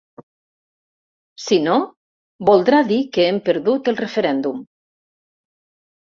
Si 1.41 1.57
no, 1.65 1.75
voldrà 2.49 2.79
dir 2.87 2.97
que 3.17 3.25
hem 3.33 3.37
perdut 3.49 3.91
el 3.91 3.99
referèndum. 4.01 4.65